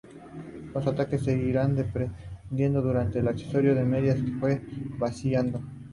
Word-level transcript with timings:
Los 0.73 0.83
tanques 0.95 1.21
se 1.23 1.37
irían 1.37 1.75
desprendiendo 1.75 2.81
durante 2.81 3.19
el 3.19 3.27
ascenso 3.27 3.59
a 3.59 3.85
medida 3.85 4.15
que 4.15 4.21
se 4.21 4.31
fuesen 4.31 4.95
vaciando. 4.97 5.61